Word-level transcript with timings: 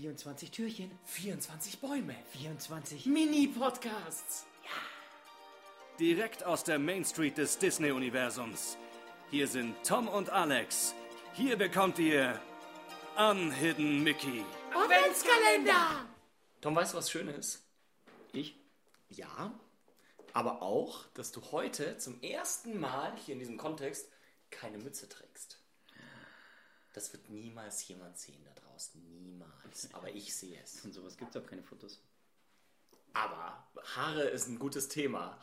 24 0.00 0.50
Türchen, 0.50 0.90
24 1.04 1.78
Bäume. 1.78 2.14
24 2.32 3.04
Mini-Podcasts. 3.04 4.46
Direkt 5.98 6.42
aus 6.42 6.64
der 6.64 6.78
Main 6.78 7.04
Street 7.04 7.36
des 7.36 7.58
Disney-Universums. 7.58 8.78
Hier 9.30 9.46
sind 9.46 9.76
Tom 9.86 10.08
und 10.08 10.30
Alex. 10.30 10.94
Hier 11.34 11.58
bekommt 11.58 11.98
ihr 11.98 12.40
Unhidden 13.18 14.02
Mickey. 14.02 14.42
Adventskalender! 14.72 16.06
Tom, 16.62 16.74
weißt 16.74 16.94
du, 16.94 16.96
was 16.96 17.10
schön 17.10 17.28
ist? 17.28 17.62
Ich? 18.32 18.58
Ja, 19.10 19.52
aber 20.32 20.62
auch, 20.62 21.04
dass 21.12 21.30
du 21.30 21.42
heute 21.52 21.98
zum 21.98 22.22
ersten 22.22 22.80
Mal 22.80 23.14
hier 23.18 23.34
in 23.34 23.40
diesem 23.40 23.58
Kontext 23.58 24.08
keine 24.50 24.78
Mütze 24.78 25.10
trägst. 25.10 25.59
Das 26.92 27.12
wird 27.12 27.30
niemals 27.30 27.86
jemand 27.86 28.18
sehen 28.18 28.42
da 28.44 28.60
draußen. 28.60 29.00
Niemals. 29.22 29.88
Aber 29.92 30.10
ich 30.10 30.34
sehe 30.34 30.58
es. 30.62 30.80
Von 30.80 30.92
sowas 30.92 31.16
gibt 31.16 31.34
es 31.34 31.42
auch 31.42 31.46
keine 31.46 31.62
Fotos. 31.62 32.02
Aber 33.12 33.66
Haare 33.96 34.24
ist 34.24 34.48
ein 34.48 34.58
gutes 34.58 34.88
Thema. 34.88 35.38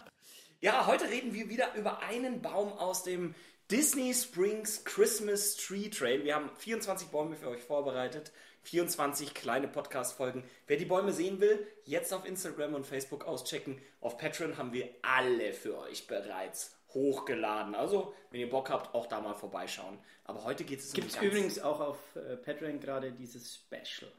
Ja, 0.60 0.88
heute 0.88 1.10
reden 1.10 1.34
wir 1.34 1.50
wieder 1.50 1.74
über 1.76 2.00
einen 2.00 2.42
Baum 2.42 2.72
aus 2.74 3.04
dem 3.04 3.36
Disney 3.70 4.14
Springs 4.14 4.84
Christmas 4.86 5.56
Tree 5.58 5.90
Trail. 5.90 6.24
Wir 6.24 6.36
haben 6.36 6.50
24 6.58 7.10
Bäume 7.10 7.36
für 7.36 7.50
euch 7.50 7.62
vorbereitet. 7.62 8.32
24 8.64 9.34
kleine 9.34 9.68
Podcast-Folgen. 9.68 10.44
Wer 10.68 10.78
die 10.78 10.86
Bäume 10.86 11.14
sehen 11.14 11.40
will, 11.40 11.66
jetzt 11.86 12.14
auf 12.14 12.26
Instagram 12.26 12.74
und 12.76 12.86
Facebook 12.86 13.26
auschecken. 13.26 13.82
Auf 14.02 14.18
Patreon 14.18 14.58
haben 14.58 14.74
wir 14.74 14.90
alle 15.02 15.54
für 15.54 15.78
euch 15.78 16.08
bereits 16.08 16.77
hochgeladen. 16.94 17.76
Also, 17.76 18.14
wenn 18.32 18.40
ihr 18.40 18.50
Bock 18.50 18.70
habt, 18.70 18.94
auch 18.96 19.08
da 19.08 19.20
mal 19.22 19.34
vorbeischauen. 19.34 20.00
Aber 20.24 20.44
heute 20.44 20.64
geht 20.64 20.80
es 20.80 20.90
um 20.90 20.94
Gibt 20.94 21.12
es 21.12 21.22
übrigens 21.22 21.60
auch 21.60 21.80
auf 21.80 22.16
äh, 22.16 22.38
Patreon 22.38 22.80
gerade 22.80 23.12
dieses 23.12 23.56
Special. 23.56 24.12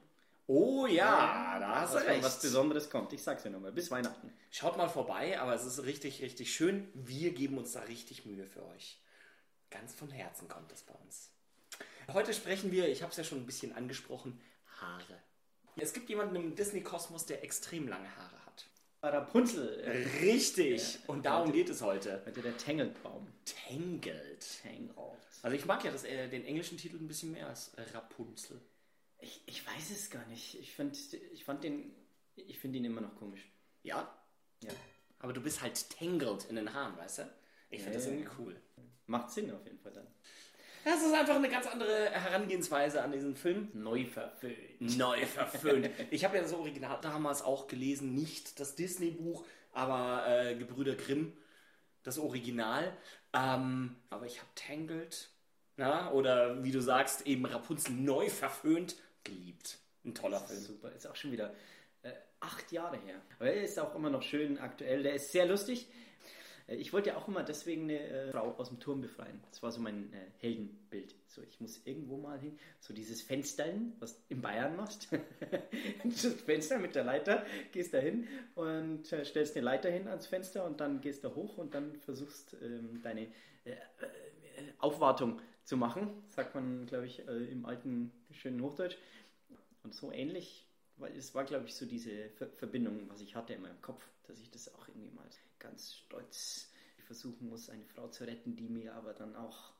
Oh 0.46 0.86
ja, 0.86 1.58
da 1.60 1.80
hast 1.80 1.94
du 1.94 1.98
recht. 1.98 2.24
was 2.24 2.40
Besonderes 2.40 2.88
kommt. 2.88 3.12
Ich 3.12 3.22
sag's 3.22 3.44
ja 3.44 3.50
nochmal. 3.50 3.70
Bis 3.70 3.90
Weihnachten. 3.90 4.32
Schaut 4.50 4.78
mal 4.78 4.88
vorbei, 4.88 5.38
aber 5.38 5.54
es 5.54 5.66
ist 5.66 5.84
richtig, 5.84 6.22
richtig 6.22 6.54
schön. 6.54 6.88
Wir 6.94 7.34
geben 7.34 7.58
uns 7.58 7.72
da 7.72 7.80
richtig 7.80 8.24
Mühe 8.24 8.46
für 8.46 8.64
euch. 8.68 8.98
Ganz 9.70 9.94
von 9.94 10.08
Herzen 10.08 10.48
kommt 10.48 10.72
es 10.72 10.82
bei 10.82 10.94
uns. 10.94 11.30
Heute 12.14 12.32
sprechen 12.32 12.72
wir, 12.72 12.88
ich 12.88 13.02
habe 13.02 13.10
es 13.10 13.18
ja 13.18 13.24
schon 13.24 13.38
ein 13.38 13.46
bisschen 13.46 13.74
angesprochen, 13.74 14.40
Haare. 14.80 15.20
Es 15.76 15.92
gibt 15.92 16.08
jemanden 16.08 16.36
im 16.36 16.54
Disney-Kosmos, 16.56 17.26
der 17.26 17.44
extrem 17.44 17.86
lange 17.86 18.08
Haare 18.16 18.32
hat. 18.32 18.37
Rapunzel. 19.02 19.84
Richtig. 20.20 20.98
Und 21.06 21.24
darum 21.24 21.52
geht 21.52 21.68
es 21.68 21.82
heute. 21.82 22.22
heute 22.26 22.42
der 22.42 22.56
Tangled-Baum. 22.56 23.26
Tangled. 23.44 24.46
Tangled. 24.62 24.94
Also 25.42 25.56
ich 25.56 25.64
mag 25.66 25.84
ja 25.84 25.90
das, 25.92 26.04
äh, 26.04 26.28
den 26.28 26.44
englischen 26.44 26.78
Titel 26.78 26.96
ein 26.96 27.06
bisschen 27.06 27.32
mehr 27.32 27.46
als 27.46 27.72
Rapunzel. 27.94 28.60
Ich, 29.20 29.42
ich 29.46 29.66
weiß 29.66 29.90
es 29.90 30.10
gar 30.10 30.24
nicht. 30.26 30.58
Ich, 30.58 30.72
find, 30.74 30.96
ich 31.32 31.44
fand 31.44 31.62
den. 31.64 31.94
Ich 32.34 32.58
finde 32.58 32.78
ihn 32.78 32.84
immer 32.84 33.00
noch 33.00 33.16
komisch. 33.16 33.48
Ja, 33.82 34.12
Ja. 34.62 34.70
aber 35.20 35.32
du 35.32 35.40
bist 35.40 35.60
halt 35.62 35.90
tangled 35.90 36.44
in 36.50 36.56
den 36.56 36.72
Haaren, 36.72 36.96
weißt 36.96 37.18
du? 37.18 37.22
Ich 37.70 37.82
finde 37.82 37.98
Ja, 37.98 37.98
das 37.98 38.06
ja, 38.06 38.12
irgendwie 38.12 38.30
cool. 38.38 38.60
Macht 39.06 39.30
Sinn 39.30 39.50
auf 39.52 39.64
jeden 39.64 39.78
Fall 39.78 39.92
dann. 39.92 40.06
Das 40.84 41.02
ist 41.02 41.12
einfach 41.12 41.36
eine 41.36 41.48
ganz 41.48 41.66
andere 41.66 42.10
Herangehensweise 42.10 43.02
an 43.02 43.12
diesen 43.12 43.36
Film. 43.36 43.68
Neu 43.74 44.06
verfüllt. 44.06 44.80
Neu 44.80 45.24
verföhnt. 45.26 45.90
Ich 46.10 46.24
habe 46.24 46.36
ja 46.36 46.42
das 46.42 46.52
Original 46.52 46.98
damals 47.02 47.42
auch 47.42 47.66
gelesen, 47.66 48.14
nicht 48.14 48.58
das 48.60 48.74
Disney-Buch, 48.74 49.44
aber 49.72 50.24
äh, 50.26 50.54
Gebrüder 50.56 50.94
Grimm, 50.94 51.32
das 52.02 52.18
Original. 52.18 52.96
Ähm, 53.32 53.96
aber 54.10 54.26
ich 54.26 54.38
habe 54.38 54.48
Tangled, 54.54 55.28
na, 55.76 56.10
oder 56.12 56.62
wie 56.64 56.72
du 56.72 56.80
sagst, 56.80 57.26
eben 57.26 57.44
Rapunzel 57.44 57.92
neu 57.92 58.28
verföhnt, 58.28 58.96
geliebt. 59.24 59.78
Ein 60.04 60.14
toller 60.14 60.40
Film. 60.40 60.60
super. 60.60 60.92
Ist 60.92 61.06
auch 61.06 61.16
schon 61.16 61.32
wieder 61.32 61.54
äh, 62.02 62.12
acht 62.40 62.72
Jahre 62.72 62.96
her. 62.98 63.20
Aber 63.38 63.50
er 63.50 63.62
ist 63.62 63.78
auch 63.78 63.94
immer 63.94 64.10
noch 64.10 64.22
schön 64.22 64.58
aktuell. 64.58 65.02
Der 65.02 65.14
ist 65.14 65.32
sehr 65.32 65.46
lustig. 65.46 65.88
Äh, 66.68 66.76
Ich 66.76 66.92
wollte 66.92 67.10
ja 67.10 67.16
auch 67.16 67.26
immer 67.28 67.42
deswegen 67.42 67.84
eine 67.84 67.98
äh, 67.98 68.30
Frau 68.30 68.54
aus 68.58 68.68
dem 68.68 68.78
Turm 68.78 69.00
befreien. 69.00 69.40
Das 69.50 69.62
war 69.62 69.72
so 69.72 69.80
mein 69.80 70.12
äh, 70.12 70.16
Heldenbild. 70.38 71.14
So, 71.26 71.42
ich 71.42 71.60
muss 71.60 71.80
irgendwo 71.84 72.16
mal 72.16 72.38
hin. 72.38 72.58
So 72.80 72.94
dieses 72.94 73.22
Fenstern, 73.22 73.94
was 73.98 74.20
in 74.28 74.40
Bayern 74.40 74.76
machst. 74.76 75.08
das 76.04 76.26
Fenster 76.42 76.78
mit 76.78 76.94
der 76.94 77.04
Leiter, 77.04 77.44
gehst 77.72 77.94
da 77.94 77.98
hin 77.98 78.26
und 78.54 79.12
äh, 79.12 79.24
stellst 79.24 79.56
eine 79.56 79.64
Leiter 79.64 79.90
hin 79.90 80.06
ans 80.08 80.26
Fenster 80.26 80.64
und 80.64 80.80
dann 80.80 81.00
gehst 81.00 81.24
du 81.24 81.34
hoch 81.34 81.58
und 81.58 81.74
dann 81.74 81.96
versuchst 81.96 82.56
ähm, 82.62 83.00
deine 83.02 83.22
äh, 83.64 83.70
äh, 83.70 83.74
Aufwartung 84.78 85.40
zu 85.64 85.76
machen. 85.76 86.22
Sagt 86.28 86.54
man, 86.54 86.86
glaube 86.86 87.06
ich, 87.06 87.20
im 87.26 87.66
alten 87.66 88.10
schönen 88.30 88.60
Hochdeutsch. 88.62 88.96
Und 89.82 89.94
so 89.94 90.10
ähnlich, 90.10 90.66
weil 90.96 91.16
es 91.16 91.34
war, 91.34 91.44
glaube 91.44 91.66
ich, 91.66 91.74
so 91.74 91.86
diese 91.86 92.30
Ver 92.30 92.48
Verbindung, 92.56 93.08
was 93.08 93.20
ich 93.20 93.34
hatte 93.36 93.52
in 93.52 93.62
meinem 93.62 93.80
Kopf, 93.82 94.02
dass 94.26 94.40
ich 94.40 94.50
das 94.50 94.74
auch 94.74 94.88
irgendwie 94.88 95.10
mal 95.10 95.26
ganz 95.58 95.94
stolz 95.94 96.67
versuchen 97.08 97.48
muss, 97.48 97.70
eine 97.70 97.84
Frau 97.84 98.06
zu 98.08 98.24
retten, 98.24 98.54
die 98.54 98.68
mir 98.68 98.94
aber 98.94 99.14
dann 99.14 99.34
auch 99.34 99.72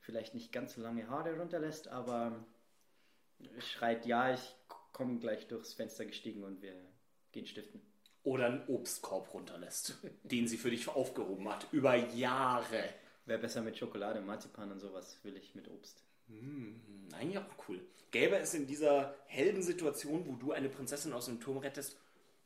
vielleicht 0.00 0.34
nicht 0.34 0.52
ganz 0.52 0.74
so 0.74 0.82
lange 0.82 1.08
Haare 1.08 1.38
runterlässt, 1.38 1.88
aber 1.88 2.44
schreit, 3.60 4.04
ja, 4.04 4.34
ich 4.34 4.54
komme 4.92 5.18
gleich 5.20 5.46
durchs 5.48 5.72
Fenster 5.72 6.04
gestiegen 6.04 6.42
und 6.42 6.60
wir 6.60 6.74
gehen 7.30 7.46
stiften. 7.46 7.80
Oder 8.24 8.46
einen 8.46 8.66
Obstkorb 8.68 9.32
runterlässt, 9.32 9.96
den 10.22 10.46
sie 10.46 10.58
für 10.58 10.70
dich 10.70 10.88
aufgehoben 10.88 11.48
hat. 11.48 11.66
Über 11.72 11.94
Jahre. 11.94 12.84
Wäre 13.24 13.38
besser 13.38 13.62
mit 13.62 13.78
Schokolade, 13.78 14.20
Marzipan 14.20 14.72
und 14.72 14.80
sowas, 14.80 15.18
will 15.22 15.36
ich 15.36 15.54
mit 15.54 15.68
Obst. 15.68 16.02
Eigentlich 17.12 17.38
auch 17.38 17.68
cool. 17.68 17.80
Gäbe 18.10 18.36
es 18.36 18.54
in 18.54 18.66
dieser 18.66 19.14
Heldensituation, 19.26 20.26
wo 20.26 20.34
du 20.34 20.52
eine 20.52 20.68
Prinzessin 20.68 21.12
aus 21.12 21.26
dem 21.26 21.40
Turm 21.40 21.58
rettest, 21.58 21.96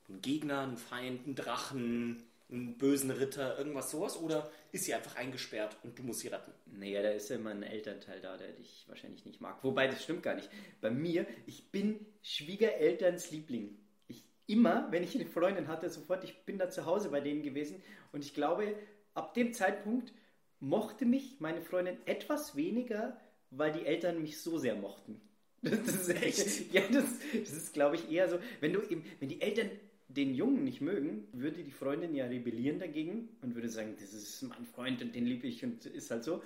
einen 0.09 0.21
Gegner, 0.21 0.61
einen 0.61 0.77
Feind, 0.77 1.25
einen 1.25 1.35
Drachen, 1.35 2.23
einen 2.51 2.79
bösen 2.79 3.11
Ritter, 3.11 3.59
irgendwas 3.59 3.91
sowas? 3.91 4.21
Oder 4.21 4.51
ist 4.73 4.85
sie 4.85 4.95
einfach 4.95 5.17
eingesperrt 5.17 5.77
und 5.83 5.99
du 5.99 6.03
musst 6.03 6.21
sie 6.21 6.29
retten? 6.29 6.53
Naja, 6.67 7.03
da 7.03 7.11
ist 7.11 7.29
ja 7.29 7.37
immer 7.37 7.51
ein 7.51 7.63
Elternteil 7.63 8.21
da, 8.21 8.37
der 8.37 8.53
dich 8.53 8.85
wahrscheinlich 8.89 9.25
nicht 9.25 9.41
mag. 9.41 9.63
Wobei, 9.65 9.87
das 9.89 10.03
stimmt 10.03 10.23
gar 10.23 10.35
nicht. 10.35 10.49
Bei 10.81 10.91
mir, 10.91 11.27
ich 11.47 11.71
bin 11.71 12.07
Schwiegerelterns 12.23 13.31
Liebling. 13.31 13.79
Ich 14.09 14.25
immer, 14.47 14.91
wenn 14.93 15.03
ich 15.03 15.15
eine 15.15 15.27
Freundin 15.27 15.69
hatte, 15.69 15.91
sofort, 15.91 16.25
ich 16.25 16.45
bin 16.45 16.59
da 16.59 16.71
zu 16.71 16.87
Hause 16.87 17.11
bei 17.11 17.21
denen 17.21 17.43
gewesen. 17.43 17.83
Und 18.13 18.25
ich 18.25 18.35
glaube, 18.35 18.77
ab 19.15 19.35
dem 19.35 19.53
Zeitpunkt 19.53 20.13
mochte 20.61 21.05
mich 21.05 21.41
meine 21.41 21.63
Freundin 21.63 21.99
etwas 22.07 22.57
weniger, 22.57 23.21
weil 23.51 23.73
die 23.73 23.87
Eltern 23.87 24.23
mich 24.23 24.41
so 24.41 24.59
sehr 24.59 24.77
mochten. 24.77 25.21
Das 25.63 25.89
ist 25.89 26.09
echt. 26.11 26.73
Ja, 26.73 26.83
das, 26.93 27.05
das 27.33 27.53
ist, 27.53 27.73
glaube 27.73 27.97
ich, 27.97 28.11
eher 28.11 28.29
so. 28.29 28.39
Wenn 28.61 28.73
du 28.73 28.83
eben, 28.83 29.05
wenn 29.19 29.29
die 29.29 29.41
Eltern 29.41 29.71
den 30.17 30.35
Jungen 30.35 30.65
nicht 30.65 30.81
mögen, 30.81 31.29
würde 31.33 31.63
die 31.63 31.71
Freundin 31.71 32.15
ja 32.15 32.27
rebellieren 32.27 32.79
dagegen 32.79 33.29
und 33.43 33.55
würde 33.55 33.69
sagen, 33.69 33.95
das 34.01 34.13
ist 34.13 34.43
mein 34.43 34.65
Freund 34.65 35.03
und 35.03 35.15
den 35.15 35.27
liebe 35.27 35.47
ich 35.47 35.63
und 35.65 35.85
ist 35.87 36.11
halt 36.11 36.25
so. 36.25 36.43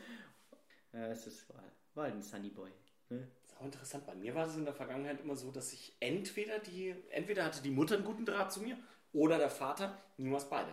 Ja, 0.93 1.07
es 1.09 1.27
ist, 1.27 1.49
war, 1.49 1.63
war 1.95 2.05
halt 2.05 2.15
ein 2.15 2.23
Sunny 2.23 2.51
Boy. 2.51 2.71
Ne? 3.11 3.29
Das 3.43 3.53
ist 3.53 3.61
auch 3.61 3.65
interessant. 3.65 4.07
Bei 4.07 4.15
mir 4.15 4.35
war 4.35 4.47
es 4.47 4.57
in 4.57 4.65
der 4.65 4.75
Vergangenheit 4.75 5.21
immer 5.21 5.37
so, 5.37 5.51
dass 5.51 5.73
ich 5.73 5.95
entweder 6.01 6.59
die, 6.59 6.95
entweder 7.11 7.45
hatte 7.45 7.63
die 7.63 7.71
Mutter 7.71 7.97
einen 7.97 8.05
guten 8.05 8.25
Draht 8.25 8.53
zu 8.53 8.61
mir 8.61 8.77
oder 9.13 9.39
der 9.39 9.51
Vater, 9.51 9.97
niemals 10.17 10.49
beide. 10.49 10.71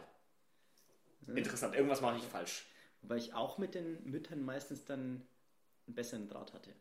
Interessant, 1.35 1.75
irgendwas 1.75 2.01
mache 2.01 2.17
ich 2.17 2.23
falsch. 2.23 2.65
Wobei 3.01 3.17
ich 3.17 3.33
auch 3.33 3.57
mit 3.57 3.75
den 3.75 4.09
Müttern 4.09 4.43
meistens 4.43 4.85
dann 4.85 5.27
einen 5.87 5.95
besseren 5.95 6.27
Draht 6.27 6.53
hatte. 6.53 6.73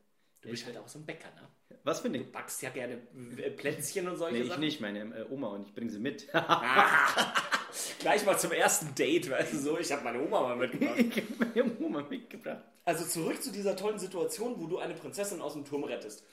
Du 0.47 0.51
bist 0.53 0.67
halt 0.67 0.77
auch 0.79 0.89
so 0.89 0.99
ein 0.99 1.07
Bäcker, 1.07 1.29
ne? 1.35 1.49
Was 1.85 2.01
für 2.01 2.09
ein 2.09 2.13
Du 2.13 2.19
Ding? 2.21 2.33
backst 2.33 2.63
ja 2.63 2.71
gerne 2.71 2.95
äh, 3.39 3.51
Plätzchen 3.51 4.09
und 4.09 4.17
solche 4.17 4.35
Nee, 4.37 4.43
ich 4.43 4.49
Sachen. 4.49 4.61
nicht, 4.61 4.81
meine 4.81 5.01
äh, 5.01 5.25
Oma 5.31 5.49
und 5.49 5.67
ich 5.67 5.75
bringe 5.75 5.91
sie 5.91 5.99
mit. 6.01 6.29
Gleich 8.01 8.25
mal 8.25 8.39
zum 8.39 8.53
ersten 8.53 8.95
Date, 8.95 9.31
weißt 9.31 9.53
du 9.53 9.59
so, 9.59 9.79
ich 9.79 9.91
habe 9.93 10.03
meine 10.05 10.21
Oma 10.23 10.41
mal 10.43 10.57
mitgebracht. 10.57 10.97
ich 10.99 11.17
habe 11.17 11.27
meine 11.55 11.79
Oma 11.81 12.03
mitgebracht. 12.09 12.63
Also 12.85 13.05
zurück 13.05 13.43
zu 13.43 13.51
dieser 13.53 13.77
tollen 13.77 13.99
Situation, 13.99 14.55
wo 14.59 14.67
du 14.67 14.79
eine 14.79 14.95
Prinzessin 14.95 15.41
aus 15.41 15.53
dem 15.55 15.65
Turm 15.65 15.85
rettest. 15.85 16.25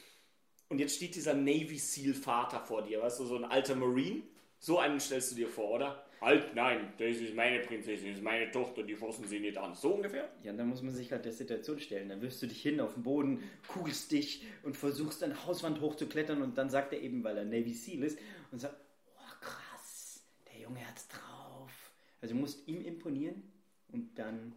Und 0.69 0.79
jetzt 0.79 0.95
steht 0.95 1.15
dieser 1.15 1.33
Navy 1.33 1.77
Seal 1.77 2.13
Vater 2.13 2.59
vor 2.65 2.83
dir, 2.83 3.01
weißt 3.01 3.19
du, 3.19 3.25
so 3.25 3.35
ein 3.35 3.45
alter 3.45 3.75
Marine. 3.75 4.23
So 4.59 4.79
einen 4.79 4.99
stellst 4.99 5.31
du 5.31 5.35
dir 5.35 5.47
vor, 5.49 5.71
oder? 5.71 6.02
Halt, 6.23 6.55
nein, 6.55 6.93
das 6.97 7.17
ist 7.17 7.35
meine 7.35 7.59
Prinzessin, 7.59 8.07
das 8.07 8.17
ist 8.17 8.23
meine 8.23 8.49
Tochter, 8.49 8.83
die 8.83 8.95
fassen 8.95 9.27
sie 9.27 9.41
nicht 9.41 9.57
an. 9.57 9.75
So 9.75 9.95
ungefähr? 9.95 10.29
Ja, 10.41 10.53
dann 10.53 10.69
muss 10.69 10.81
man 10.81 10.93
sich 10.93 11.11
halt 11.11 11.25
der 11.25 11.33
Situation 11.33 11.79
stellen. 11.79 12.07
Dann 12.07 12.21
wirfst 12.21 12.41
du 12.41 12.47
dich 12.47 12.61
hin 12.61 12.79
auf 12.79 12.93
den 12.93 13.03
Boden, 13.03 13.43
kugelst 13.67 14.09
dich 14.13 14.45
und 14.63 14.77
versuchst 14.77 15.21
eine 15.21 15.45
Hauswand 15.45 15.81
hochzuklettern 15.81 16.41
und 16.41 16.57
dann 16.57 16.69
sagt 16.69 16.93
er 16.93 17.01
eben, 17.01 17.25
weil 17.25 17.37
er 17.37 17.43
Navy 17.43 17.73
Seal 17.73 18.03
ist, 18.03 18.17
und 18.51 18.59
sagt, 18.59 18.75
oh 19.17 19.35
krass, 19.41 20.23
der 20.47 20.61
Junge 20.61 20.87
hat's 20.87 21.09
drauf. 21.09 21.91
Also 22.21 22.35
du 22.35 22.39
musst 22.39 22.65
ihm 22.69 22.85
imponieren 22.85 23.43
und 23.91 24.17
dann 24.17 24.53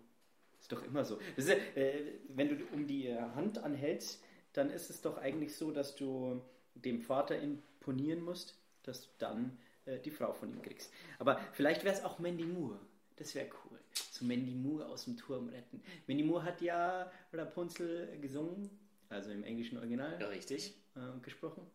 ist 0.60 0.70
doch 0.70 0.84
immer 0.84 1.04
so. 1.04 1.18
Ist, 1.36 1.48
äh, 1.48 2.12
wenn 2.28 2.48
du 2.48 2.64
um 2.72 2.86
die 2.86 3.12
Hand 3.12 3.58
anhältst, 3.58 4.22
dann 4.52 4.70
ist 4.70 4.88
es 4.88 5.00
doch 5.00 5.18
eigentlich 5.18 5.56
so, 5.56 5.72
dass 5.72 5.96
du 5.96 6.40
dem 6.74 7.00
Vater 7.00 7.40
imponieren 7.40 8.22
musst, 8.22 8.56
dass 8.84 9.02
du 9.02 9.08
dann 9.18 9.58
äh, 9.86 9.98
die 10.00 10.10
Frau 10.10 10.32
von 10.32 10.50
ihm 10.50 10.62
kriegst. 10.62 10.92
Aber 11.18 11.40
vielleicht 11.52 11.84
wäre 11.84 11.94
es 11.94 12.04
auch 12.04 12.18
Mandy 12.18 12.44
Moore. 12.44 12.78
Das 13.16 13.34
wäre 13.34 13.48
cool. 13.64 13.78
So 14.10 14.24
Mandy 14.24 14.54
Moore 14.54 14.86
aus 14.86 15.04
dem 15.04 15.16
Turm 15.16 15.48
retten. 15.48 15.82
Mandy 16.06 16.22
Moore 16.22 16.44
hat 16.44 16.60
ja 16.60 17.10
Rapunzel 17.32 18.18
gesungen, 18.20 18.70
also 19.08 19.30
im 19.30 19.42
englischen 19.44 19.78
Original 19.78 20.20
Ja, 20.20 20.28
richtig. 20.28 20.74
äh, 20.94 21.18
gesprochen. 21.22 21.66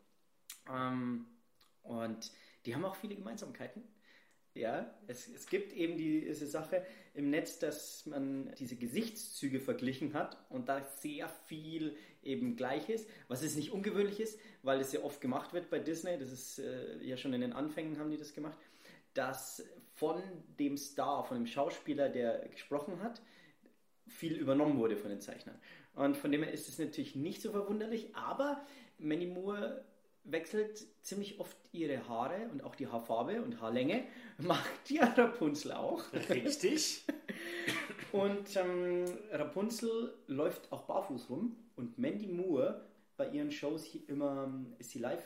Ähm, 0.69 1.25
und 1.83 2.31
die 2.65 2.75
haben 2.75 2.85
auch 2.85 2.95
viele 2.95 3.15
Gemeinsamkeiten. 3.15 3.83
Ja, 4.53 4.93
es, 5.07 5.29
es 5.29 5.47
gibt 5.47 5.71
eben 5.71 5.97
diese 5.97 6.45
Sache 6.45 6.85
im 7.13 7.29
Netz, 7.29 7.59
dass 7.59 8.05
man 8.05 8.53
diese 8.59 8.75
Gesichtszüge 8.75 9.61
verglichen 9.61 10.13
hat 10.13 10.37
und 10.49 10.67
da 10.67 10.83
sehr 10.99 11.29
viel 11.45 11.95
eben 12.21 12.57
gleich 12.57 12.89
ist, 12.89 13.07
was 13.29 13.43
es 13.43 13.55
nicht 13.55 13.71
ungewöhnlich 13.71 14.19
ist, 14.19 14.39
weil 14.61 14.81
es 14.81 14.91
ja 14.91 15.03
oft 15.03 15.21
gemacht 15.21 15.53
wird 15.53 15.69
bei 15.69 15.79
Disney, 15.79 16.17
das 16.17 16.31
ist 16.31 16.59
äh, 16.59 17.01
ja 17.01 17.15
schon 17.15 17.33
in 17.33 17.41
den 17.41 17.53
Anfängen 17.53 17.97
haben 17.97 18.11
die 18.11 18.17
das 18.17 18.33
gemacht, 18.33 18.57
dass 19.13 19.63
von 19.93 20.21
dem 20.59 20.77
Star, 20.77 21.23
von 21.23 21.37
dem 21.37 21.47
Schauspieler, 21.47 22.09
der 22.09 22.47
gesprochen 22.49 23.01
hat, 23.01 23.21
viel 24.07 24.35
übernommen 24.35 24.77
wurde 24.77 24.97
von 24.97 25.09
den 25.09 25.21
Zeichnern. 25.21 25.59
Und 25.93 26.17
von 26.17 26.31
dem 26.31 26.43
her 26.43 26.51
ist 26.51 26.67
es 26.67 26.77
natürlich 26.79 27.15
nicht 27.15 27.41
so 27.41 27.51
verwunderlich, 27.51 28.15
aber 28.15 28.65
Manny 28.97 29.27
Moore 29.27 29.85
wechselt 30.23 30.85
ziemlich 31.01 31.39
oft 31.39 31.57
ihre 31.71 32.07
Haare 32.07 32.49
und 32.51 32.63
auch 32.63 32.75
die 32.75 32.87
Haarfarbe 32.87 33.41
und 33.41 33.61
Haarlänge. 33.61 34.03
Macht 34.37 34.89
ja 34.89 35.05
Rapunzel 35.17 35.73
auch. 35.73 36.03
Richtig. 36.29 37.03
und 38.11 38.55
ähm, 38.55 39.05
Rapunzel 39.31 40.13
läuft 40.27 40.71
auch 40.71 40.83
barfuß 40.83 41.29
rum 41.29 41.55
und 41.75 41.97
Mandy 41.97 42.27
Moore 42.27 42.85
bei 43.17 43.29
ihren 43.29 43.51
Shows 43.51 43.87
immer 44.07 44.51
ist 44.79 44.91
sie 44.91 44.99
live 44.99 45.23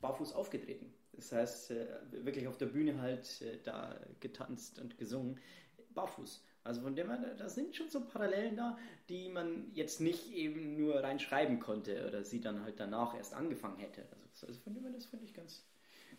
barfuß 0.00 0.34
aufgetreten. 0.34 0.92
Das 1.12 1.32
heißt, 1.32 1.70
äh, 1.70 1.86
wirklich 2.10 2.46
auf 2.48 2.58
der 2.58 2.66
Bühne 2.66 3.00
halt 3.00 3.40
äh, 3.42 3.58
da 3.62 3.98
getanzt 4.20 4.78
und 4.80 4.98
gesungen, 4.98 5.38
barfuß. 5.94 6.44
Also 6.64 6.80
von 6.80 6.96
dem 6.96 7.10
her, 7.10 7.34
da 7.36 7.48
sind 7.48 7.76
schon 7.76 7.90
so 7.90 8.00
Parallelen 8.00 8.56
da, 8.56 8.78
die 9.08 9.28
man 9.28 9.70
jetzt 9.74 10.00
nicht 10.00 10.32
eben 10.32 10.76
nur 10.76 11.02
reinschreiben 11.02 11.60
konnte 11.60 12.06
oder 12.08 12.24
sie 12.24 12.40
dann 12.40 12.62
halt 12.62 12.80
danach 12.80 13.14
erst 13.14 13.34
angefangen 13.34 13.78
hätte. 13.78 14.02
Also, 14.10 14.23
also 14.46 14.60
von 14.60 14.74
dem 14.74 14.92
das 14.92 15.06
finde 15.06 15.24
ich 15.24 15.34
ganz, 15.34 15.64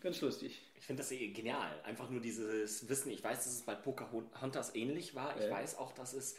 ganz 0.00 0.20
lustig. 0.20 0.62
Ich 0.76 0.84
finde 0.84 1.02
das 1.02 1.10
eh 1.12 1.28
genial. 1.28 1.80
Einfach 1.82 2.10
nur 2.10 2.20
dieses 2.20 2.88
Wissen. 2.88 3.10
Ich 3.10 3.22
weiß, 3.22 3.44
dass 3.44 3.54
es 3.54 3.62
bei 3.62 3.74
Pocahontas 3.74 4.74
ähnlich 4.74 5.14
war. 5.14 5.36
Ich 5.36 5.44
äh. 5.44 5.50
weiß 5.50 5.78
auch, 5.78 5.92
dass 5.92 6.12
es 6.12 6.36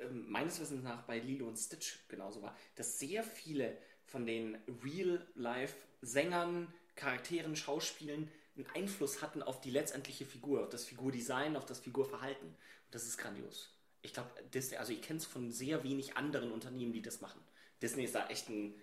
äh, 0.00 0.08
meines 0.08 0.60
Wissens 0.60 0.82
nach 0.82 1.02
bei 1.02 1.18
Lilo 1.18 1.46
und 1.46 1.56
Stitch 1.56 1.98
genauso 2.08 2.42
war, 2.42 2.56
dass 2.76 2.98
sehr 2.98 3.22
viele 3.22 3.76
von 4.06 4.26
den 4.26 4.58
Real-Life-Sängern, 4.84 6.72
Charakteren, 6.94 7.56
Schauspielen 7.56 8.30
einen 8.56 8.66
Einfluss 8.74 9.20
hatten 9.20 9.42
auf 9.42 9.60
die 9.60 9.70
letztendliche 9.70 10.24
Figur, 10.24 10.62
auf 10.62 10.68
das 10.68 10.84
Figurdesign, 10.84 11.56
auf 11.56 11.66
das 11.66 11.80
Figurverhalten. 11.80 12.54
Das 12.90 13.04
ist 13.04 13.18
grandios. 13.18 13.70
Ich 14.02 14.12
glaube, 14.12 14.30
Disney, 14.52 14.76
also 14.76 14.92
ich 14.92 15.02
kenne 15.02 15.18
es 15.18 15.24
von 15.24 15.50
sehr 15.50 15.82
wenig 15.82 16.16
anderen 16.16 16.52
Unternehmen, 16.52 16.92
die 16.92 17.02
das 17.02 17.20
machen. 17.20 17.40
Disney 17.82 18.04
ist 18.04 18.14
da 18.14 18.28
echt 18.28 18.48
ein 18.48 18.74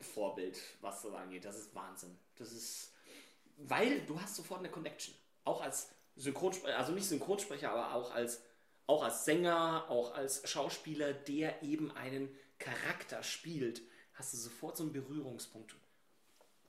Vorbild, 0.00 0.58
was 0.80 1.02
das 1.02 1.14
angeht. 1.14 1.44
Das 1.44 1.58
ist 1.58 1.74
Wahnsinn. 1.74 2.16
Das 2.36 2.52
ist, 2.52 2.92
weil 3.56 4.00
du 4.06 4.20
hast 4.20 4.36
sofort 4.36 4.60
eine 4.60 4.70
Connection. 4.70 5.14
Auch 5.44 5.62
als 5.62 5.90
Synchronsprecher, 6.16 6.78
also 6.78 6.92
nicht 6.92 7.06
Synchronsprecher, 7.06 7.70
aber 7.70 7.94
auch 7.94 8.12
als, 8.12 8.42
auch 8.86 9.02
als 9.02 9.24
Sänger, 9.24 9.86
auch 9.88 10.14
als 10.14 10.48
Schauspieler, 10.48 11.12
der 11.12 11.62
eben 11.62 11.90
einen 11.92 12.28
Charakter 12.58 13.22
spielt, 13.22 13.82
hast 14.14 14.32
du 14.32 14.38
sofort 14.38 14.76
so 14.76 14.84
einen 14.84 14.92
Berührungspunkt. 14.92 15.74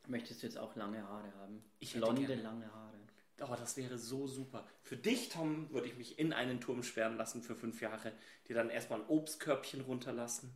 Möchtest 0.08 0.42
du 0.42 0.48
jetzt 0.48 0.58
auch 0.58 0.76
lange 0.76 1.04
Haare 1.04 1.34
haben? 1.36 1.64
Ich 1.80 1.94
Blonde, 1.94 2.36
lange 2.36 2.72
Haare. 2.72 2.98
Oh, 3.42 3.56
das 3.56 3.78
wäre 3.78 3.98
so 3.98 4.26
super. 4.26 4.66
Für 4.82 4.98
dich, 4.98 5.30
Tom, 5.30 5.70
würde 5.72 5.88
ich 5.88 5.96
mich 5.96 6.18
in 6.18 6.34
einen 6.34 6.60
Turm 6.60 6.82
sperren 6.82 7.18
lassen 7.18 7.44
für 7.44 7.56
fünf 7.56 7.82
Jahre, 7.82 8.12
dir 8.48 8.56
dann 8.56 8.70
erstmal 8.70 9.02
ein 9.02 9.08
Obstkörbchen 9.08 9.82
runterlassen. 9.82 10.56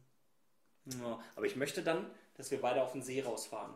Ja, 0.86 1.20
aber 1.36 1.46
ich 1.46 1.56
möchte 1.56 1.84
dann, 1.84 2.06
dass 2.36 2.52
wir 2.52 2.62
beide 2.62 2.82
auf 2.82 2.94
den 2.94 3.02
See 3.02 3.22
rausfahren. 3.22 3.74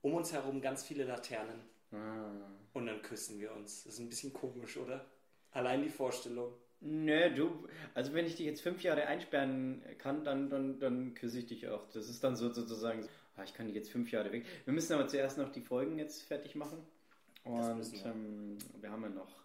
Um 0.00 0.14
uns 0.14 0.32
herum 0.32 0.60
ganz 0.60 0.82
viele 0.82 1.04
Laternen. 1.04 1.60
Ah. 1.92 2.32
Und 2.72 2.86
dann 2.86 3.02
küssen 3.02 3.38
wir 3.40 3.52
uns. 3.52 3.84
Das 3.84 3.94
ist 3.94 4.00
ein 4.00 4.08
bisschen 4.08 4.32
komisch, 4.32 4.76
oder? 4.76 5.04
Allein 5.52 5.82
die 5.82 5.90
Vorstellung. 5.90 6.52
Nö, 6.80 7.32
du, 7.32 7.68
also 7.94 8.12
wenn 8.12 8.26
ich 8.26 8.34
dich 8.34 8.46
jetzt 8.46 8.60
fünf 8.60 8.82
Jahre 8.82 9.06
einsperren 9.06 9.84
kann, 9.98 10.24
dann, 10.24 10.50
dann, 10.50 10.80
dann 10.80 11.14
küsse 11.14 11.38
ich 11.38 11.46
dich 11.46 11.68
auch. 11.68 11.86
Das 11.90 12.08
ist 12.08 12.24
dann 12.24 12.34
so 12.34 12.52
sozusagen, 12.52 13.06
ah, 13.36 13.44
ich 13.44 13.54
kann 13.54 13.66
dich 13.66 13.76
jetzt 13.76 13.90
fünf 13.90 14.10
Jahre 14.10 14.32
weg. 14.32 14.44
Wir 14.64 14.74
müssen 14.74 14.92
aber 14.94 15.06
zuerst 15.06 15.38
noch 15.38 15.52
die 15.52 15.60
Folgen 15.60 15.98
jetzt 15.98 16.22
fertig 16.22 16.56
machen. 16.56 16.78
Und 17.44 17.92
wir. 17.92 18.06
Ähm, 18.06 18.58
wir 18.80 18.90
haben 18.90 19.02
ja 19.02 19.08
noch 19.10 19.42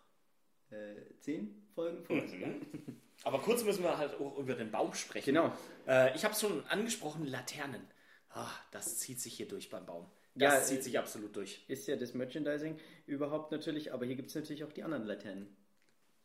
äh, 0.72 0.96
zehn 1.20 1.62
Folgen 1.76 2.04
vor 2.04 2.16
uns. 2.22 2.32
Mhm. 2.34 3.02
Aber 3.24 3.40
kurz 3.40 3.64
müssen 3.64 3.84
wir 3.84 3.98
halt 3.98 4.20
auch 4.20 4.38
über 4.38 4.54
den 4.54 4.72
Baum 4.72 4.94
sprechen. 4.94 5.34
Genau. 5.34 5.52
Äh, 5.88 6.16
ich 6.16 6.24
habe 6.24 6.34
es 6.34 6.42
schon 6.42 6.66
angesprochen, 6.68 7.26
Laternen. 7.26 7.82
Ah, 8.30 8.50
das 8.72 9.00
zieht 9.00 9.20
sich 9.20 9.34
hier 9.34 9.48
durch 9.48 9.70
beim 9.70 9.86
Baum. 9.86 10.06
Das 10.36 10.54
ja, 10.54 10.62
zieht 10.62 10.84
sich 10.84 11.00
absolut 11.00 11.36
durch. 11.36 11.64
Ist 11.68 11.88
ja 11.88 11.96
das 11.96 12.14
Merchandising 12.14 12.78
überhaupt 13.08 13.52
natürlich, 13.52 13.92
aber 13.92 14.06
hier 14.06 14.16
gibt 14.16 14.30
es 14.30 14.36
natürlich 14.36 14.64
auch 14.64 14.72
die 14.72 14.84
anderen 14.84 15.06
Laternen. 15.06 15.56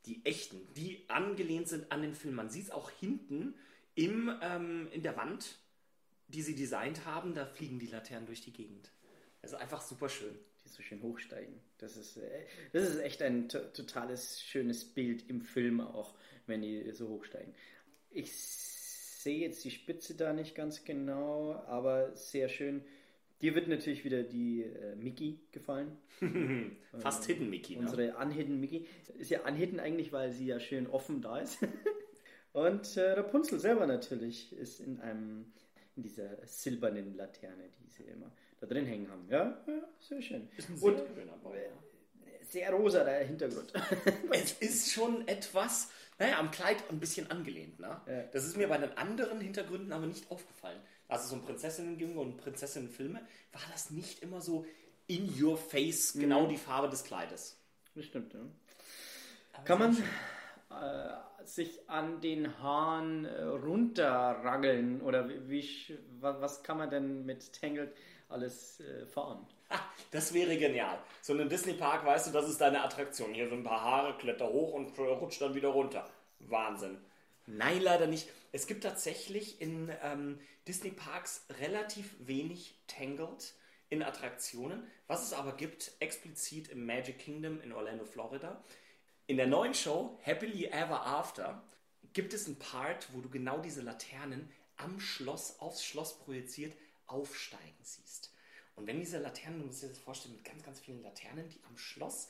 Die 0.04 0.24
echten, 0.24 0.60
die 0.74 1.04
angelehnt 1.08 1.68
sind 1.68 1.90
an 1.90 2.02
den 2.02 2.14
Film. 2.14 2.34
Man 2.34 2.50
sieht 2.50 2.64
es 2.64 2.70
auch 2.70 2.90
hinten 2.90 3.54
im, 3.94 4.30
ähm, 4.42 4.88
in 4.92 5.02
der 5.02 5.16
Wand, 5.16 5.58
die 6.28 6.42
sie 6.42 6.54
designt 6.54 7.06
haben, 7.06 7.34
da 7.34 7.46
fliegen 7.46 7.78
die 7.78 7.86
Laternen 7.86 8.26
durch 8.26 8.42
die 8.42 8.52
Gegend. 8.52 8.90
Also 9.40 9.56
einfach 9.56 9.80
super 9.80 10.08
schön 10.08 10.38
so 10.74 10.82
schön 10.82 11.02
hochsteigen. 11.02 11.54
Das 11.78 11.96
ist, 11.96 12.16
äh, 12.16 12.46
das 12.72 12.88
ist 12.88 12.98
echt 12.98 13.22
ein 13.22 13.48
totales 13.48 14.42
schönes 14.42 14.84
Bild 14.84 15.28
im 15.28 15.42
Film 15.42 15.80
auch, 15.80 16.14
wenn 16.46 16.62
die 16.62 16.90
so 16.92 17.08
hochsteigen. 17.08 17.54
Ich 18.10 18.32
sehe 19.22 19.40
jetzt 19.40 19.64
die 19.64 19.70
Spitze 19.70 20.14
da 20.14 20.32
nicht 20.32 20.54
ganz 20.54 20.84
genau, 20.84 21.54
aber 21.66 22.14
sehr 22.16 22.48
schön. 22.48 22.84
Dir 23.40 23.54
wird 23.54 23.66
natürlich 23.66 24.04
wieder 24.04 24.22
die 24.22 24.62
äh, 24.62 24.94
Mickey 24.96 25.40
gefallen. 25.50 25.96
Fast 27.00 27.25
Hidden 27.25 27.50
Mickey. 27.50 27.75
Ne? 27.75 27.80
Unsere 27.80 28.16
Unhidden 28.16 28.60
Mickey. 28.60 28.86
Ist 29.18 29.30
ja 29.30 29.44
Unhidden 29.46 29.80
eigentlich, 29.80 30.12
weil 30.12 30.30
sie 30.30 30.46
ja 30.46 30.60
schön 30.60 30.86
offen 30.86 31.22
da 31.22 31.38
ist. 31.38 31.58
Und 32.52 32.96
äh, 32.96 33.12
Rapunzel 33.12 33.58
selber 33.58 33.86
natürlich 33.86 34.52
ist 34.52 34.80
in 34.80 35.00
einem 35.00 35.46
in 35.96 36.02
dieser 36.02 36.46
silbernen 36.46 37.16
Laterne, 37.16 37.68
die 37.78 37.88
sie 37.88 38.04
immer 38.04 38.30
da 38.62 38.69
drin 38.69 38.87
hängen 38.87 39.11
haben. 39.11 39.26
Ja, 39.29 39.59
ja 39.67 39.82
sehr 39.99 40.23
schön. 40.23 40.49
Ist 40.56 40.70
ein 40.70 40.76
sehr 40.76 40.93
Und, 40.93 40.99
schöner 41.14 41.37
Baum. 41.38 41.53
Äh, 41.53 42.44
sehr 42.44 42.73
rosa 42.73 43.03
der 43.03 43.25
Hintergrund. 43.25 43.73
es 44.31 44.53
ist 44.53 44.93
schon 44.93 45.26
etwas, 45.26 45.91
naja, 46.19 46.38
am 46.38 46.53
Kleid 46.53 46.76
ein 46.88 47.00
bisschen 47.00 47.29
angelehnt. 47.31 47.81
Ne? 47.81 48.00
Ja. 48.06 48.23
Das 48.32 48.44
ist 48.44 48.56
mir 48.56 48.69
bei 48.69 48.79
den 48.79 48.97
anderen 48.97 49.41
Hintergründen 49.41 49.93
aber 49.93 50.06
nicht 50.06 50.31
aufgefallen. 50.31 50.79
Also 51.09 51.29
so 51.29 51.35
ein 51.35 51.43
Prinzessinnen 51.43 52.17
und 52.17 52.37
Prinzessinnenfilme 52.37 53.20
war 53.53 53.62
das 53.73 53.91
nicht 53.91 54.23
immer 54.23 54.41
so 54.41 54.64
in 55.09 55.29
your 55.43 55.59
face 55.59 56.12
genau 56.12 56.44
mhm. 56.44 56.50
die 56.50 56.57
Farbe 56.57 56.88
des 56.88 57.02
Kleides. 57.02 57.59
Das 57.97 58.04
stimmt, 58.04 58.33
ja. 58.33 58.40
Kann 59.64 59.78
man 59.81 59.97
äh, 60.71 61.45
sich 61.45 61.90
an 61.90 62.21
den 62.21 62.59
Haaren 62.61 63.25
äh, 63.25 63.42
runterraggeln 63.42 65.02
oder 65.02 65.28
wie, 65.28 65.50
wie, 65.50 65.99
was 66.21 66.62
kann 66.62 66.78
man 66.78 66.90
denn 66.90 67.26
mit 67.26 67.52
Tangled 67.52 67.92
alles 68.32 68.80
äh, 68.80 69.06
fahren. 69.06 69.46
Das 70.10 70.34
wäre 70.34 70.56
genial. 70.56 70.98
So 71.22 71.32
ein 71.32 71.48
Disney-Park, 71.48 72.04
weißt 72.04 72.26
du, 72.26 72.30
das 72.32 72.48
ist 72.48 72.60
deine 72.60 72.82
Attraktion. 72.82 73.32
Hier 73.32 73.48
so 73.48 73.54
ein 73.54 73.64
paar 73.64 73.80
Haare, 73.80 74.18
kletter 74.18 74.48
hoch 74.48 74.74
und 74.74 74.98
rutscht 74.98 75.40
dann 75.40 75.54
wieder 75.54 75.68
runter. 75.68 76.08
Wahnsinn. 76.40 76.98
Nein, 77.46 77.80
leider 77.80 78.06
nicht. 78.06 78.28
Es 78.52 78.66
gibt 78.66 78.84
tatsächlich 78.84 79.60
in 79.60 79.90
ähm, 80.02 80.38
Disney-Parks 80.68 81.46
relativ 81.60 82.14
wenig 82.18 82.74
Tangled 82.86 83.54
in 83.88 84.02
Attraktionen. 84.02 84.86
Was 85.06 85.22
es 85.22 85.32
aber 85.32 85.52
gibt, 85.52 85.92
explizit 86.00 86.68
im 86.68 86.84
Magic 86.86 87.18
Kingdom 87.18 87.60
in 87.62 87.72
Orlando, 87.72 88.04
Florida. 88.04 88.62
In 89.26 89.36
der 89.36 89.46
neuen 89.46 89.74
Show 89.74 90.18
Happily 90.22 90.66
Ever 90.66 91.06
After 91.06 91.62
gibt 92.12 92.34
es 92.34 92.46
einen 92.46 92.58
Part, 92.58 93.08
wo 93.12 93.20
du 93.20 93.30
genau 93.30 93.58
diese 93.60 93.82
Laternen 93.82 94.50
am 94.76 95.00
Schloss, 95.00 95.58
aufs 95.60 95.84
Schloss 95.84 96.18
projiziert 96.18 96.74
aufsteigen 97.06 97.82
siehst. 97.82 98.32
Und 98.75 98.87
wenn 98.87 99.00
diese 99.00 99.18
Laternen, 99.18 99.61
du 99.61 99.66
musst 99.66 99.82
dir 99.82 99.88
das 99.88 99.99
vorstellen, 99.99 100.35
mit 100.35 100.44
ganz, 100.44 100.62
ganz 100.62 100.80
vielen 100.80 101.02
Laternen, 101.02 101.49
die 101.49 101.61
am 101.68 101.76
Schloss 101.76 102.28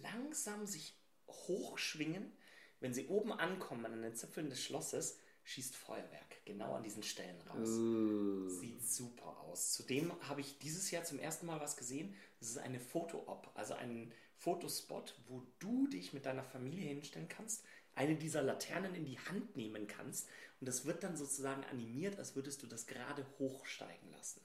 langsam 0.00 0.66
sich 0.66 0.94
hochschwingen, 1.28 2.32
wenn 2.80 2.94
sie 2.94 3.06
oben 3.08 3.32
ankommen 3.32 3.84
an 3.86 4.02
den 4.02 4.14
Zipfeln 4.14 4.50
des 4.50 4.62
Schlosses, 4.62 5.18
schießt 5.44 5.76
Feuerwerk 5.76 6.44
genau 6.44 6.74
an 6.74 6.82
diesen 6.82 7.02
Stellen 7.02 7.40
raus. 7.42 7.68
Uh. 7.68 8.48
Sieht 8.48 8.86
super 8.86 9.40
aus. 9.40 9.72
Zudem 9.72 10.12
habe 10.28 10.40
ich 10.40 10.58
dieses 10.58 10.90
Jahr 10.90 11.04
zum 11.04 11.18
ersten 11.18 11.46
Mal 11.46 11.60
was 11.60 11.76
gesehen. 11.76 12.14
Das 12.40 12.48
ist 12.48 12.58
eine 12.58 12.80
Foto-Op, 12.80 13.50
also 13.54 13.74
ein 13.74 14.12
Fotospot, 14.36 15.14
wo 15.28 15.42
du 15.60 15.86
dich 15.86 16.12
mit 16.12 16.26
deiner 16.26 16.42
Familie 16.42 16.88
hinstellen 16.88 17.28
kannst, 17.28 17.64
eine 17.94 18.16
dieser 18.16 18.42
Laternen 18.42 18.94
in 18.94 19.04
die 19.04 19.18
Hand 19.18 19.56
nehmen 19.56 19.86
kannst 19.86 20.28
und 20.60 20.66
das 20.66 20.84
wird 20.86 21.02
dann 21.02 21.16
sozusagen 21.16 21.64
animiert, 21.64 22.18
als 22.18 22.34
würdest 22.36 22.62
du 22.62 22.66
das 22.66 22.86
gerade 22.86 23.26
hochsteigen 23.38 24.10
lassen. 24.12 24.40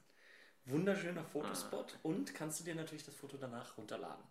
Wunderschöner 0.66 1.24
Fotospot 1.24 1.94
ah. 1.96 2.00
und 2.04 2.36
kannst 2.36 2.60
du 2.60 2.64
dir 2.66 2.76
natürlich 2.76 3.06
das 3.06 3.16
Foto 3.16 3.38
danach 3.38 3.78
runterladen. 3.78 4.24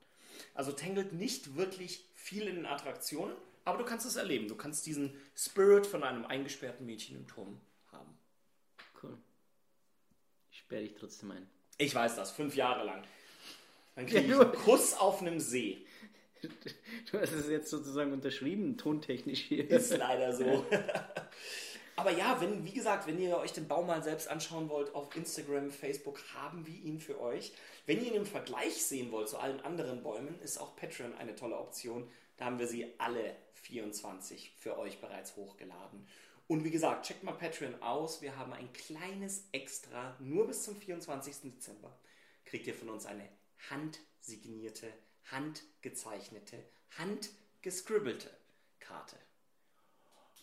Also 0.54 0.72
Tangled 0.72 1.12
nicht 1.14 1.56
wirklich 1.56 2.04
viel 2.14 2.46
in 2.46 2.56
den 2.56 2.66
Attraktionen, 2.66 3.34
aber 3.64 3.78
du 3.78 3.84
kannst 3.84 4.04
es 4.04 4.16
erleben. 4.16 4.48
Du 4.48 4.54
kannst 4.54 4.84
diesen 4.84 5.18
Spirit 5.34 5.86
von 5.86 6.02
einem 6.04 6.26
eingesperrten 6.26 6.84
Mädchen 6.84 7.16
im 7.16 7.26
Turm 7.26 7.58
haben. 7.90 8.18
Cool. 9.02 9.16
Ich 10.50 10.58
sperre 10.58 10.82
dich 10.82 10.94
trotzdem 10.94 11.30
ein. 11.30 11.48
Ich 11.78 11.94
weiß 11.94 12.16
das, 12.16 12.32
fünf 12.32 12.54
Jahre 12.54 12.84
lang. 12.84 13.02
Dann 13.94 14.06
kriege 14.06 14.20
ich 14.20 14.28
Ja, 14.28 14.40
einen 14.40 14.52
du- 14.52 14.58
Kuss 14.58 14.92
auf 14.94 15.20
einem 15.22 15.40
See. 15.40 15.85
Du 17.10 17.20
hast 17.20 17.32
es 17.32 17.48
jetzt 17.48 17.70
sozusagen 17.70 18.12
unterschrieben, 18.12 18.76
tontechnisch 18.76 19.40
hier. 19.40 19.70
Ist 19.70 19.96
leider 19.96 20.34
so. 20.34 20.64
Aber 21.96 22.10
ja, 22.10 22.38
wenn, 22.40 22.64
wie 22.64 22.72
gesagt, 22.72 23.06
wenn 23.06 23.18
ihr 23.18 23.38
euch 23.38 23.52
den 23.52 23.68
Baum 23.68 23.86
mal 23.86 24.02
selbst 24.02 24.28
anschauen 24.28 24.68
wollt, 24.68 24.94
auf 24.94 25.14
Instagram, 25.16 25.70
Facebook 25.70 26.20
haben 26.34 26.66
wir 26.66 26.74
ihn 26.74 27.00
für 27.00 27.18
euch. 27.20 27.52
Wenn 27.86 28.02
ihr 28.02 28.08
ihn 28.08 28.16
im 28.16 28.26
Vergleich 28.26 28.84
sehen 28.84 29.10
wollt 29.12 29.28
zu 29.28 29.38
allen 29.38 29.60
anderen 29.60 30.02
Bäumen, 30.02 30.38
ist 30.42 30.58
auch 30.58 30.76
Patreon 30.76 31.14
eine 31.14 31.34
tolle 31.34 31.56
Option. 31.56 32.06
Da 32.36 32.46
haben 32.46 32.58
wir 32.58 32.66
sie 32.66 32.92
alle 32.98 33.34
24 33.54 34.52
für 34.58 34.78
euch 34.78 35.00
bereits 35.00 35.36
hochgeladen. 35.36 36.06
Und 36.48 36.64
wie 36.64 36.70
gesagt, 36.70 37.06
checkt 37.06 37.24
mal 37.24 37.32
Patreon 37.32 37.82
aus. 37.82 38.22
Wir 38.22 38.36
haben 38.36 38.52
ein 38.52 38.72
kleines 38.72 39.48
Extra, 39.52 40.16
nur 40.20 40.46
bis 40.46 40.62
zum 40.62 40.76
24. 40.76 41.52
Dezember. 41.54 41.98
Kriegt 42.44 42.66
ihr 42.66 42.74
von 42.74 42.90
uns 42.90 43.06
eine 43.06 43.26
handsignierte, 43.70 44.86
handgezeichnete, 45.30 46.64
handgescribbelte 46.98 48.30
Karte. 48.80 49.16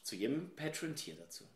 Zu 0.03 0.15
jedem 0.15 0.55
Patreon-Tier 0.55 1.15
dazu. 1.15 1.47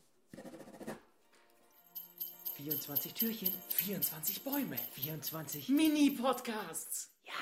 24 2.56 3.14
Türchen, 3.14 3.54
24 3.70 4.44
Bäume. 4.44 4.78
24 4.96 5.70
Mini-Podcasts. 5.70 7.10
Ja. 7.26 7.34